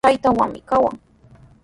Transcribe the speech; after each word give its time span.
Chaytrawmi 0.05 0.59
kawan. 0.69 0.95